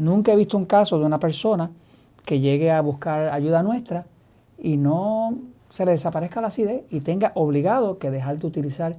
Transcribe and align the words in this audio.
Nunca 0.00 0.32
he 0.32 0.36
visto 0.36 0.56
un 0.56 0.64
caso 0.64 0.98
de 0.98 1.04
una 1.04 1.18
persona 1.18 1.70
que 2.24 2.40
llegue 2.40 2.70
a 2.70 2.80
buscar 2.80 3.28
ayuda 3.28 3.62
nuestra 3.62 4.06
y 4.58 4.78
no 4.78 5.36
se 5.68 5.84
le 5.84 5.92
desaparezca 5.92 6.40
la 6.40 6.46
acidez 6.46 6.84
y 6.90 7.00
tenga 7.00 7.32
obligado 7.34 7.98
que 7.98 8.10
dejar 8.10 8.38
de 8.38 8.46
utilizar 8.46 8.96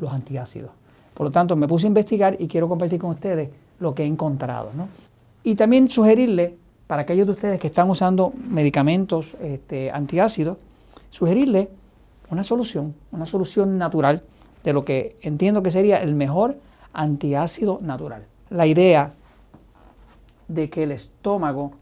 los 0.00 0.12
antiácidos. 0.12 0.72
Por 1.14 1.26
lo 1.26 1.30
tanto, 1.30 1.54
me 1.54 1.68
puse 1.68 1.86
a 1.86 1.88
investigar 1.88 2.36
y 2.40 2.48
quiero 2.48 2.68
compartir 2.68 2.98
con 2.98 3.10
ustedes 3.10 3.50
lo 3.78 3.94
que 3.94 4.02
he 4.02 4.06
encontrado. 4.06 4.70
Y 5.44 5.54
también 5.54 5.88
sugerirle, 5.88 6.56
para 6.88 7.02
aquellos 7.02 7.26
de 7.26 7.32
ustedes 7.32 7.60
que 7.60 7.68
están 7.68 7.88
usando 7.88 8.32
medicamentos 8.48 9.32
este, 9.40 9.92
antiácidos, 9.92 10.58
sugerirle 11.10 11.68
una 12.30 12.42
solución, 12.42 12.96
una 13.12 13.26
solución 13.26 13.78
natural 13.78 14.24
de 14.64 14.72
lo 14.72 14.84
que 14.84 15.16
entiendo 15.22 15.62
que 15.62 15.70
sería 15.70 16.02
el 16.02 16.16
mejor 16.16 16.56
antiácido 16.92 17.78
natural. 17.80 18.24
La 18.50 18.66
idea 18.66 19.12
de 20.48 20.70
que 20.70 20.82
el 20.82 20.92
estómago 20.92 21.72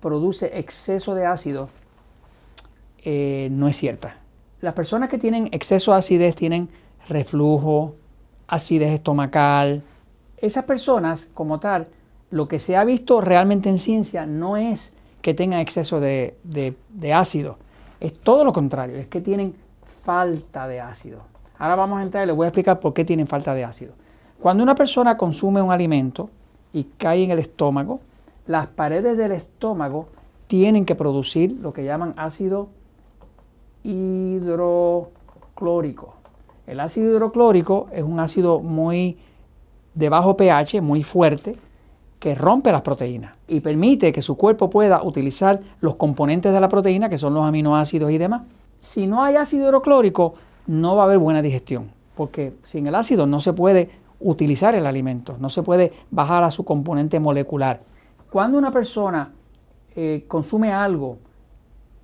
produce 0.00 0.58
exceso 0.58 1.14
de 1.14 1.26
ácido 1.26 1.68
eh, 3.04 3.48
no 3.52 3.68
es 3.68 3.76
cierta. 3.76 4.16
Las 4.60 4.74
personas 4.74 5.08
que 5.08 5.18
tienen 5.18 5.48
exceso 5.52 5.92
de 5.92 5.98
acidez 5.98 6.34
tienen 6.34 6.68
reflujo, 7.08 7.94
acidez 8.48 8.90
estomacal. 8.90 9.82
Esas 10.38 10.64
personas, 10.64 11.28
como 11.34 11.60
tal, 11.60 11.88
lo 12.30 12.48
que 12.48 12.58
se 12.58 12.76
ha 12.76 12.84
visto 12.84 13.20
realmente 13.20 13.68
en 13.68 13.78
ciencia 13.78 14.26
no 14.26 14.56
es 14.56 14.92
que 15.22 15.34
tengan 15.34 15.60
exceso 15.60 16.00
de, 16.00 16.36
de 16.44 17.12
ácido, 17.12 17.58
es 18.00 18.12
todo 18.12 18.44
lo 18.44 18.52
contrario, 18.52 18.96
es 18.96 19.06
que 19.06 19.20
tienen 19.20 19.54
falta 20.02 20.68
de 20.68 20.80
ácido. 20.80 21.20
Ahora 21.58 21.76
vamos 21.76 22.00
a 22.00 22.02
entrar 22.02 22.24
y 22.24 22.26
les 22.26 22.36
voy 22.36 22.44
a 22.44 22.48
explicar 22.48 22.78
por 22.78 22.92
qué 22.92 23.04
tienen 23.04 23.26
falta 23.26 23.54
de 23.54 23.64
ácido. 23.64 23.92
Cuando 24.40 24.62
una 24.62 24.74
persona 24.74 25.16
consume 25.16 25.62
un 25.62 25.72
alimento 25.72 26.30
y 26.72 26.84
cae 26.98 27.24
en 27.24 27.30
el 27.30 27.38
estómago, 27.38 28.00
las 28.46 28.66
paredes 28.68 29.16
del 29.16 29.32
estómago 29.32 30.08
tienen 30.46 30.84
que 30.84 30.94
producir 30.94 31.52
lo 31.52 31.72
que 31.72 31.84
llaman 31.84 32.14
ácido 32.16 32.68
hidroclórico. 33.82 35.06
El 36.66 36.80
ácido 36.80 37.10
hidroclórico 37.10 37.88
es 37.92 38.02
un 38.02 38.20
ácido 38.20 38.60
muy 38.60 39.18
de 39.94 40.08
bajo 40.08 40.36
pH, 40.36 40.80
muy 40.80 41.02
fuerte, 41.02 41.56
que 42.18 42.34
rompe 42.34 42.72
las 42.72 42.82
proteínas 42.82 43.34
y 43.46 43.60
permite 43.60 44.12
que 44.12 44.22
su 44.22 44.36
cuerpo 44.36 44.68
pueda 44.70 45.02
utilizar 45.02 45.60
los 45.80 45.96
componentes 45.96 46.52
de 46.52 46.60
la 46.60 46.68
proteína, 46.68 47.08
que 47.08 47.18
son 47.18 47.34
los 47.34 47.44
aminoácidos 47.44 48.10
y 48.10 48.18
demás. 48.18 48.42
Si 48.80 49.06
no 49.06 49.22
hay 49.22 49.36
ácido 49.36 49.68
hidroclórico, 49.68 50.34
no 50.66 50.96
va 50.96 51.02
a 51.02 51.06
haber 51.06 51.18
buena 51.18 51.42
digestión, 51.42 51.90
porque 52.16 52.54
sin 52.62 52.86
el 52.86 52.94
ácido 52.94 53.26
no 53.26 53.40
se 53.40 53.52
puede 53.52 53.90
utilizar 54.20 54.74
el 54.74 54.86
alimento, 54.86 55.36
no 55.38 55.50
se 55.50 55.62
puede 55.62 55.92
bajar 56.10 56.44
a 56.44 56.50
su 56.50 56.64
componente 56.64 57.20
molecular. 57.20 57.80
Cuando 58.30 58.58
una 58.58 58.70
persona 58.70 59.32
eh, 59.94 60.24
consume 60.26 60.72
algo 60.72 61.18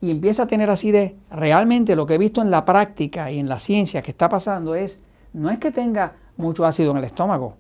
y 0.01 0.11
empieza 0.11 0.45
a 0.45 0.47
tener 0.47 0.71
acidez, 0.71 1.15
realmente 1.31 1.97
lo 1.97 2.07
que 2.07 2.15
he 2.15 2.19
visto 2.19 2.43
en 2.43 2.51
la 2.51 2.65
práctica 2.65 3.31
y 3.31 3.39
en 3.39 3.49
la 3.49 3.59
ciencia 3.59 4.03
que 4.03 4.11
está 4.11 4.29
pasando 4.29 4.75
es, 4.75 5.01
no 5.33 5.51
es 5.51 5.59
que 5.59 5.71
tenga 5.71 6.15
mucho 6.37 6.67
ácido 6.67 6.91
en 6.91 6.99
el 6.99 7.05
estómago, 7.05 7.55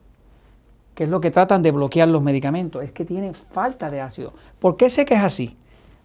que 0.94 1.04
es 1.04 1.10
lo 1.10 1.20
que 1.20 1.30
tratan 1.30 1.62
de 1.62 1.70
bloquear 1.70 2.08
los 2.08 2.22
medicamentos, 2.22 2.82
es 2.82 2.92
que 2.92 3.04
tiene 3.04 3.32
falta 3.32 3.90
de 3.90 4.00
ácido. 4.00 4.34
¿Por 4.58 4.76
qué 4.76 4.90
sé 4.90 5.04
que 5.04 5.14
es 5.14 5.22
así? 5.22 5.56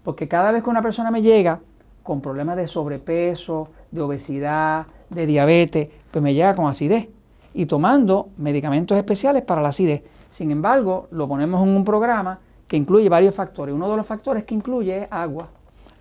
Porque 0.04 0.28
cada 0.28 0.52
vez 0.52 0.64
que 0.64 0.70
una 0.70 0.82
persona 0.82 1.12
me 1.12 1.22
llega 1.22 1.60
con 2.04 2.22
problemas 2.22 2.56
de 2.56 2.68
sobrepeso, 2.68 3.70
de 3.92 4.02
obesidad, 4.02 4.88
de 5.10 5.26
diabetes, 5.26 5.90
pues 6.12 6.24
me 6.24 6.34
llega 6.34 6.56
con 6.56 6.68
acidez 6.68 7.10
y 7.58 7.66
tomando 7.66 8.30
medicamentos 8.38 8.96
especiales 8.96 9.42
para 9.42 9.64
la 9.64 9.70
acidez. 9.70 10.04
Sin 10.30 10.52
embargo, 10.52 11.08
lo 11.10 11.28
ponemos 11.28 11.64
en 11.64 11.70
un 11.70 11.84
programa 11.84 12.40
que 12.68 12.78
incluye 12.78 13.10
varios 13.10 13.34
factores. 13.34 13.74
Uno 13.74 13.90
de 13.90 13.98
los 13.98 14.06
factores 14.06 14.44
que 14.44 14.54
incluye 14.54 14.96
es 14.96 15.08
agua. 15.10 15.50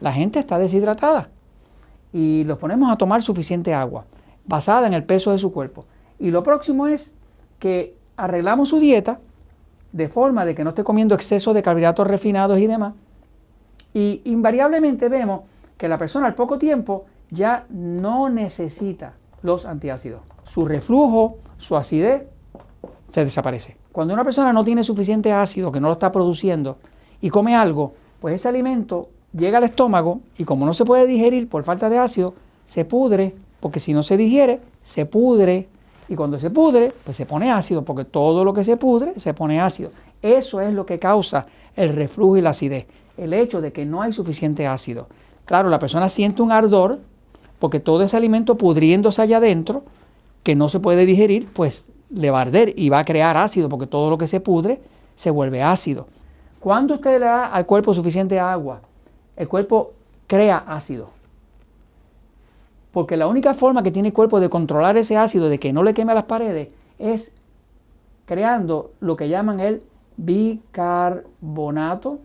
La 0.00 0.12
gente 0.12 0.38
está 0.38 0.58
deshidratada 0.58 1.30
y 2.12 2.44
los 2.44 2.58
ponemos 2.58 2.92
a 2.92 2.96
tomar 2.98 3.22
suficiente 3.22 3.72
agua, 3.72 4.04
basada 4.44 4.86
en 4.86 4.92
el 4.92 5.04
peso 5.04 5.32
de 5.32 5.38
su 5.38 5.50
cuerpo. 5.50 5.86
Y 6.18 6.30
lo 6.30 6.42
próximo 6.42 6.88
es 6.88 7.14
que 7.58 7.96
arreglamos 8.18 8.68
su 8.68 8.78
dieta 8.78 9.20
de 9.92 10.08
forma 10.10 10.44
de 10.44 10.54
que 10.54 10.62
no 10.62 10.70
esté 10.70 10.84
comiendo 10.84 11.14
exceso 11.14 11.54
de 11.54 11.62
carbohidratos 11.62 12.06
refinados 12.06 12.58
y 12.58 12.66
demás. 12.66 12.92
Y 13.94 14.20
invariablemente 14.24 15.08
vemos 15.08 15.40
que 15.78 15.88
la 15.88 15.96
persona 15.96 16.26
al 16.26 16.34
poco 16.34 16.58
tiempo 16.58 17.06
ya 17.30 17.64
no 17.70 18.28
necesita 18.28 19.14
los 19.40 19.64
antiácidos. 19.64 20.20
Su 20.46 20.64
reflujo, 20.64 21.38
su 21.58 21.76
acidez, 21.76 22.22
se 23.10 23.24
desaparece. 23.24 23.76
Cuando 23.92 24.14
una 24.14 24.24
persona 24.24 24.52
no 24.52 24.64
tiene 24.64 24.84
suficiente 24.84 25.32
ácido, 25.32 25.72
que 25.72 25.80
no 25.80 25.88
lo 25.88 25.94
está 25.94 26.12
produciendo, 26.12 26.78
y 27.20 27.30
come 27.30 27.54
algo, 27.54 27.94
pues 28.20 28.34
ese 28.34 28.48
alimento 28.48 29.08
llega 29.32 29.58
al 29.58 29.64
estómago 29.64 30.20
y 30.38 30.44
como 30.44 30.66
no 30.66 30.72
se 30.72 30.84
puede 30.84 31.06
digerir 31.06 31.48
por 31.48 31.64
falta 31.64 31.88
de 31.88 31.98
ácido, 31.98 32.34
se 32.64 32.84
pudre, 32.84 33.34
porque 33.60 33.80
si 33.80 33.92
no 33.92 34.02
se 34.02 34.16
digiere, 34.16 34.60
se 34.82 35.06
pudre. 35.06 35.68
Y 36.08 36.14
cuando 36.14 36.38
se 36.38 36.50
pudre, 36.50 36.92
pues 37.04 37.16
se 37.16 37.26
pone 37.26 37.50
ácido, 37.50 37.84
porque 37.84 38.04
todo 38.04 38.44
lo 38.44 38.54
que 38.54 38.64
se 38.64 38.76
pudre 38.76 39.18
se 39.18 39.34
pone 39.34 39.60
ácido. 39.60 39.90
Eso 40.22 40.60
es 40.60 40.72
lo 40.72 40.86
que 40.86 40.98
causa 40.98 41.46
el 41.74 41.90
reflujo 41.90 42.36
y 42.36 42.40
la 42.40 42.50
acidez, 42.50 42.86
el 43.16 43.32
hecho 43.32 43.60
de 43.60 43.72
que 43.72 43.84
no 43.84 44.02
hay 44.02 44.12
suficiente 44.12 44.66
ácido. 44.66 45.08
Claro, 45.44 45.68
la 45.68 45.78
persona 45.78 46.08
siente 46.08 46.42
un 46.42 46.52
ardor, 46.52 47.00
porque 47.58 47.80
todo 47.80 48.02
ese 48.02 48.16
alimento 48.16 48.56
pudriéndose 48.56 49.22
allá 49.22 49.38
adentro, 49.38 49.82
que 50.46 50.54
no 50.54 50.68
se 50.68 50.78
puede 50.78 51.06
digerir, 51.06 51.48
pues 51.52 51.84
le 52.08 52.30
va 52.30 52.38
a 52.38 52.42
arder 52.42 52.72
y 52.76 52.88
va 52.88 53.00
a 53.00 53.04
crear 53.04 53.36
ácido, 53.36 53.68
porque 53.68 53.88
todo 53.88 54.10
lo 54.10 54.16
que 54.16 54.28
se 54.28 54.38
pudre 54.38 54.80
se 55.16 55.32
vuelve 55.32 55.60
ácido. 55.60 56.06
Cuando 56.60 56.94
usted 56.94 57.18
le 57.18 57.26
da 57.26 57.46
al 57.46 57.66
cuerpo 57.66 57.92
suficiente 57.92 58.38
agua, 58.38 58.80
el 59.34 59.48
cuerpo 59.48 59.94
crea 60.28 60.58
ácido. 60.58 61.10
Porque 62.92 63.16
la 63.16 63.26
única 63.26 63.54
forma 63.54 63.82
que 63.82 63.90
tiene 63.90 64.10
el 64.10 64.14
cuerpo 64.14 64.38
de 64.38 64.48
controlar 64.48 64.96
ese 64.96 65.16
ácido, 65.16 65.48
de 65.48 65.58
que 65.58 65.72
no 65.72 65.82
le 65.82 65.94
queme 65.94 66.12
a 66.12 66.14
las 66.14 66.26
paredes, 66.26 66.68
es 67.00 67.32
creando 68.24 68.92
lo 69.00 69.16
que 69.16 69.28
llaman 69.28 69.58
el 69.58 69.82
bicarbonato 70.16 72.20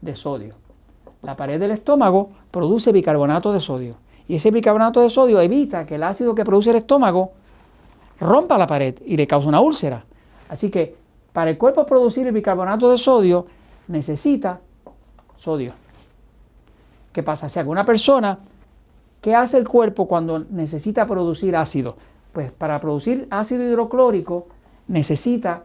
de 0.00 0.14
sodio. 0.14 0.54
La 1.20 1.36
pared 1.36 1.60
del 1.60 1.72
estómago 1.72 2.30
produce 2.50 2.92
bicarbonato 2.92 3.52
de 3.52 3.60
sodio. 3.60 4.05
Y 4.28 4.36
ese 4.36 4.50
bicarbonato 4.50 5.00
de 5.00 5.10
sodio 5.10 5.40
evita 5.40 5.86
que 5.86 5.96
el 5.96 6.02
ácido 6.02 6.34
que 6.34 6.44
produce 6.44 6.70
el 6.70 6.76
estómago 6.76 7.32
rompa 8.18 8.58
la 8.58 8.66
pared 8.66 8.96
y 9.04 9.16
le 9.16 9.26
cause 9.26 9.46
una 9.46 9.60
úlcera. 9.60 10.04
Así 10.48 10.70
que 10.70 10.96
para 11.32 11.50
el 11.50 11.58
cuerpo 11.58 11.86
producir 11.86 12.26
el 12.26 12.32
bicarbonato 12.32 12.90
de 12.90 12.98
sodio 12.98 13.46
necesita 13.88 14.60
sodio. 15.36 15.72
¿Qué 17.12 17.22
pasa? 17.22 17.48
Si 17.48 17.58
alguna 17.58 17.84
persona, 17.84 18.38
¿qué 19.20 19.34
hace 19.34 19.58
el 19.58 19.68
cuerpo 19.68 20.06
cuando 20.06 20.38
necesita 20.38 21.06
producir 21.06 21.56
ácido? 21.56 21.96
Pues 22.32 22.52
para 22.52 22.80
producir 22.80 23.26
ácido 23.30 23.62
hidroclórico 23.64 24.48
necesita, 24.88 25.64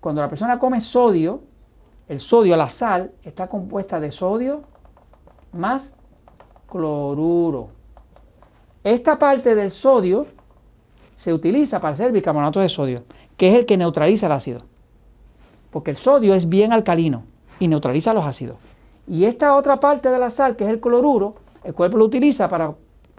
cuando 0.00 0.20
la 0.20 0.28
persona 0.28 0.58
come 0.58 0.80
sodio, 0.80 1.42
el 2.08 2.20
sodio, 2.20 2.56
la 2.56 2.68
sal, 2.68 3.12
está 3.22 3.48
compuesta 3.48 4.00
de 4.00 4.10
sodio 4.10 4.62
más 5.52 5.92
cloruro. 6.70 7.68
Esta 8.82 9.18
parte 9.18 9.54
del 9.54 9.70
sodio 9.70 10.26
se 11.16 11.34
utiliza 11.34 11.80
para 11.80 11.92
hacer 11.92 12.12
bicarbonato 12.12 12.60
de 12.60 12.68
sodio, 12.68 13.02
que 13.36 13.48
es 13.48 13.54
el 13.54 13.66
que 13.66 13.76
neutraliza 13.76 14.26
el 14.26 14.32
ácido. 14.32 14.62
Porque 15.70 15.90
el 15.90 15.96
sodio 15.96 16.34
es 16.34 16.48
bien 16.48 16.72
alcalino 16.72 17.24
y 17.58 17.68
neutraliza 17.68 18.14
los 18.14 18.24
ácidos. 18.24 18.56
Y 19.06 19.24
esta 19.24 19.54
otra 19.54 19.78
parte 19.80 20.10
de 20.10 20.18
la 20.18 20.30
sal, 20.30 20.56
que 20.56 20.64
es 20.64 20.70
el 20.70 20.80
cloruro, 20.80 21.34
el 21.62 21.74
cuerpo 21.74 21.98
lo 21.98 22.04
utiliza 22.04 22.48
para 22.48 22.72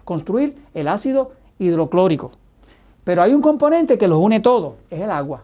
construir 0.03 0.57
el 0.73 0.87
ácido 0.87 1.33
hidroclórico. 1.59 2.31
Pero 3.03 3.21
hay 3.21 3.33
un 3.33 3.41
componente 3.41 3.97
que 3.97 4.07
los 4.07 4.19
une 4.19 4.39
todo, 4.39 4.77
es 4.89 5.01
el 5.01 5.11
agua. 5.11 5.41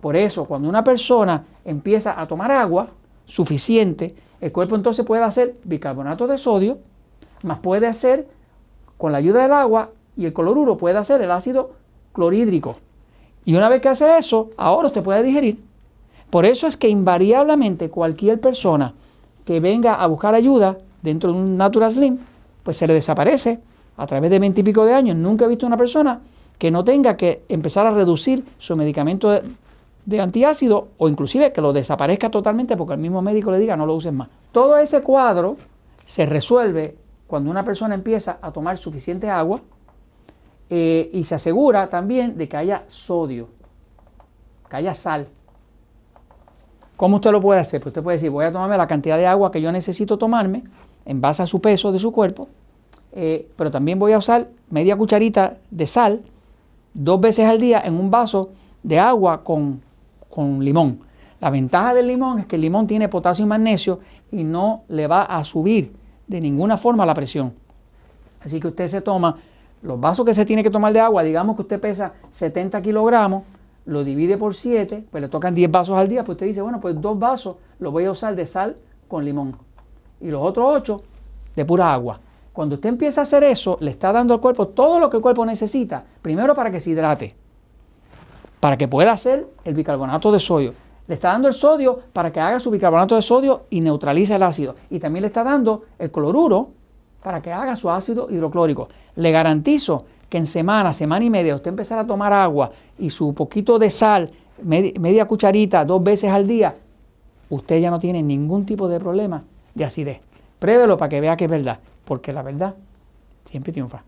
Por 0.00 0.16
eso, 0.16 0.44
cuando 0.46 0.68
una 0.68 0.82
persona 0.82 1.44
empieza 1.64 2.20
a 2.20 2.26
tomar 2.26 2.50
agua 2.50 2.88
suficiente, 3.26 4.14
el 4.40 4.50
cuerpo 4.50 4.74
entonces 4.74 5.04
puede 5.04 5.22
hacer 5.22 5.56
bicarbonato 5.64 6.26
de 6.26 6.38
sodio, 6.38 6.78
más 7.42 7.58
puede 7.58 7.86
hacer, 7.86 8.28
con 8.98 9.12
la 9.12 9.18
ayuda 9.18 9.42
del 9.42 9.52
agua 9.52 9.90
y 10.16 10.26
el 10.26 10.32
cloruro, 10.32 10.76
puede 10.76 10.98
hacer 10.98 11.22
el 11.22 11.30
ácido 11.30 11.72
clorhídrico. 12.12 12.76
Y 13.44 13.54
una 13.54 13.68
vez 13.68 13.80
que 13.80 13.88
hace 13.88 14.18
eso, 14.18 14.50
ahora 14.56 14.88
usted 14.88 15.02
puede 15.02 15.22
digerir. 15.22 15.62
Por 16.28 16.44
eso 16.44 16.66
es 16.66 16.76
que 16.76 16.88
invariablemente 16.88 17.90
cualquier 17.90 18.40
persona 18.40 18.94
que 19.44 19.60
venga 19.60 19.94
a 19.94 20.06
buscar 20.06 20.34
ayuda 20.34 20.78
dentro 21.02 21.32
de 21.32 21.38
un 21.38 21.56
Natural 21.56 21.90
Slim, 21.90 22.18
pues 22.62 22.76
se 22.76 22.86
le 22.86 22.94
desaparece 22.94 23.58
a 23.96 24.06
través 24.06 24.30
de 24.30 24.38
veintipico 24.38 24.84
de 24.84 24.94
años. 24.94 25.16
Nunca 25.16 25.46
he 25.46 25.48
visto 25.48 25.66
una 25.66 25.76
persona 25.76 26.20
que 26.58 26.70
no 26.70 26.84
tenga 26.84 27.16
que 27.16 27.42
empezar 27.48 27.86
a 27.86 27.90
reducir 27.90 28.44
su 28.58 28.76
medicamento 28.76 29.30
de, 29.30 29.42
de 30.04 30.20
antiácido 30.20 30.88
o 30.98 31.08
inclusive 31.08 31.52
que 31.52 31.60
lo 31.60 31.72
desaparezca 31.72 32.30
totalmente 32.30 32.76
porque 32.76 32.94
el 32.94 33.00
mismo 33.00 33.22
médico 33.22 33.50
le 33.50 33.58
diga 33.58 33.76
no 33.76 33.86
lo 33.86 33.94
uses 33.94 34.12
más. 34.12 34.28
Todo 34.52 34.76
ese 34.76 35.00
cuadro 35.00 35.56
se 36.04 36.26
resuelve 36.26 36.96
cuando 37.30 37.50
una 37.50 37.64
persona 37.64 37.94
empieza 37.94 38.38
a 38.42 38.52
tomar 38.52 38.76
suficiente 38.76 39.30
agua 39.30 39.60
eh, 40.68 41.08
y 41.12 41.24
se 41.24 41.36
asegura 41.36 41.88
también 41.88 42.36
de 42.36 42.48
que 42.48 42.56
haya 42.56 42.84
sodio, 42.88 43.48
que 44.68 44.76
haya 44.76 44.94
sal 44.94 45.28
¿Cómo 47.00 47.16
usted 47.16 47.32
lo 47.32 47.40
puede 47.40 47.58
hacer? 47.58 47.80
Pues 47.80 47.92
usted 47.92 48.02
puede 48.02 48.18
decir, 48.18 48.28
voy 48.28 48.44
a 48.44 48.52
tomarme 48.52 48.76
la 48.76 48.86
cantidad 48.86 49.16
de 49.16 49.26
agua 49.26 49.50
que 49.50 49.62
yo 49.62 49.72
necesito 49.72 50.18
tomarme 50.18 50.64
en 51.06 51.18
base 51.22 51.42
a 51.42 51.46
su 51.46 51.58
peso 51.58 51.92
de 51.92 51.98
su 51.98 52.12
cuerpo, 52.12 52.46
eh, 53.12 53.48
pero 53.56 53.70
también 53.70 53.98
voy 53.98 54.12
a 54.12 54.18
usar 54.18 54.48
media 54.68 54.98
cucharita 54.98 55.56
de 55.70 55.86
sal 55.86 56.20
dos 56.92 57.18
veces 57.18 57.46
al 57.46 57.58
día 57.58 57.80
en 57.82 57.94
un 57.94 58.10
vaso 58.10 58.50
de 58.82 58.98
agua 58.98 59.42
con, 59.42 59.80
con 60.28 60.62
limón. 60.62 61.00
La 61.40 61.48
ventaja 61.48 61.94
del 61.94 62.06
limón 62.06 62.40
es 62.40 62.44
que 62.44 62.56
el 62.56 62.62
limón 62.62 62.86
tiene 62.86 63.08
potasio 63.08 63.46
y 63.46 63.48
magnesio 63.48 64.00
y 64.30 64.44
no 64.44 64.82
le 64.88 65.06
va 65.06 65.22
a 65.22 65.42
subir 65.42 65.94
de 66.30 66.40
ninguna 66.40 66.76
forma 66.76 67.04
la 67.04 67.12
presión. 67.12 67.52
Así 68.40 68.60
que 68.60 68.68
usted 68.68 68.86
se 68.86 69.00
toma 69.00 69.36
los 69.82 69.98
vasos 69.98 70.24
que 70.24 70.32
se 70.32 70.44
tiene 70.44 70.62
que 70.62 70.70
tomar 70.70 70.92
de 70.92 71.00
agua, 71.00 71.24
digamos 71.24 71.56
que 71.56 71.62
usted 71.62 71.80
pesa 71.80 72.12
70 72.30 72.80
kilogramos, 72.82 73.42
lo 73.86 74.04
divide 74.04 74.38
por 74.38 74.54
7, 74.54 75.06
pues 75.10 75.20
le 75.20 75.28
tocan 75.28 75.54
10 75.54 75.70
vasos 75.70 75.98
al 75.98 76.08
día, 76.08 76.24
pues 76.24 76.36
usted 76.36 76.46
dice, 76.46 76.62
bueno, 76.62 76.80
pues 76.80 77.00
dos 77.00 77.18
vasos 77.18 77.56
los 77.80 77.92
voy 77.92 78.04
a 78.04 78.12
usar 78.12 78.36
de 78.36 78.46
sal 78.46 78.76
con 79.08 79.24
limón 79.24 79.56
y 80.20 80.30
los 80.30 80.40
otros 80.40 80.66
8 80.68 81.02
de 81.56 81.64
pura 81.64 81.92
agua. 81.92 82.20
Cuando 82.52 82.76
usted 82.76 82.90
empieza 82.90 83.22
a 83.22 83.24
hacer 83.24 83.42
eso, 83.42 83.76
le 83.80 83.90
está 83.90 84.12
dando 84.12 84.34
al 84.34 84.40
cuerpo 84.40 84.68
todo 84.68 85.00
lo 85.00 85.10
que 85.10 85.16
el 85.16 85.22
cuerpo 85.22 85.44
necesita, 85.44 86.04
primero 86.22 86.54
para 86.54 86.70
que 86.70 86.78
se 86.78 86.90
hidrate, 86.90 87.34
para 88.60 88.76
que 88.76 88.86
pueda 88.86 89.10
hacer 89.10 89.48
el 89.64 89.74
bicarbonato 89.74 90.30
de 90.30 90.38
sodio. 90.38 90.74
Le 91.10 91.14
está 91.14 91.30
dando 91.32 91.48
el 91.48 91.54
sodio 91.54 91.98
para 92.12 92.30
que 92.30 92.38
haga 92.38 92.60
su 92.60 92.70
bicarbonato 92.70 93.16
de 93.16 93.22
sodio 93.22 93.62
y 93.68 93.80
neutralice 93.80 94.36
el 94.36 94.44
ácido. 94.44 94.76
Y 94.90 95.00
también 95.00 95.22
le 95.22 95.26
está 95.26 95.42
dando 95.42 95.86
el 95.98 96.12
cloruro 96.12 96.68
para 97.20 97.42
que 97.42 97.52
haga 97.52 97.74
su 97.74 97.90
ácido 97.90 98.28
hidroclórico. 98.30 98.88
Le 99.16 99.32
garantizo 99.32 100.04
que 100.28 100.38
en 100.38 100.46
semana, 100.46 100.92
semana 100.92 101.24
y 101.24 101.28
media, 101.28 101.56
usted 101.56 101.70
empezar 101.70 101.98
a 101.98 102.06
tomar 102.06 102.32
agua 102.32 102.70
y 102.96 103.10
su 103.10 103.34
poquito 103.34 103.76
de 103.76 103.90
sal, 103.90 104.30
media, 104.62 105.24
cucharita, 105.24 105.84
dos 105.84 106.00
veces 106.00 106.30
al 106.30 106.46
día, 106.46 106.76
usted 107.48 107.80
ya 107.80 107.90
no 107.90 107.98
tiene 107.98 108.22
ningún 108.22 108.64
tipo 108.64 108.86
de 108.86 109.00
problema 109.00 109.42
de 109.74 109.84
acidez. 109.84 110.20
Pruébelo 110.60 110.96
para 110.96 111.08
que 111.08 111.20
vea 111.20 111.36
que 111.36 111.46
es 111.46 111.50
verdad, 111.50 111.80
porque 112.04 112.32
la 112.32 112.42
verdad 112.42 112.76
siempre 113.46 113.72
triunfa. 113.72 114.04